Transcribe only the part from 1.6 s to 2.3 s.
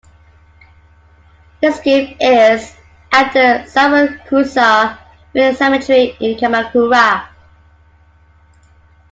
His grave